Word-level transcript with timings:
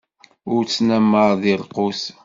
Ur 0.53 0.63
ttnamar 0.65 1.31
di 1.41 1.53
lqut! 1.61 2.01